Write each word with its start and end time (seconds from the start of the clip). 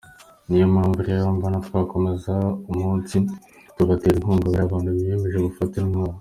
Niyo 0.47 0.65
mpamvu 0.73 0.99
rero 1.09 1.23
mbona 1.37 1.57
twakomeza 1.67 2.33
umutsi 2.71 3.17
tugatera 3.75 4.15
inkunga 4.17 4.45
bariya 4.51 4.71
bantu 4.71 4.89
biyemeje 4.95 5.37
gufata 5.47 5.75
intwaro. 5.77 6.09